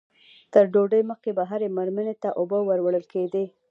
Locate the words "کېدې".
3.13-3.45